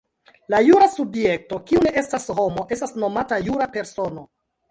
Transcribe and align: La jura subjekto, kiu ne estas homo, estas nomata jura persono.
La 0.53 0.59
jura 0.67 0.85
subjekto, 0.93 1.59
kiu 1.67 1.83
ne 1.83 1.91
estas 2.03 2.25
homo, 2.39 2.65
estas 2.77 2.97
nomata 3.05 3.39
jura 3.51 3.71
persono. 3.79 4.27